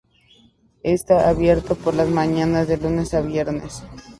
Está 0.81 1.29
abierto 1.29 1.75
por 1.75 1.93
las 1.93 2.09
mañanas 2.09 2.67
de 2.67 2.75
lunes 2.77 3.13
a 3.13 3.21
viernes. 3.21 3.83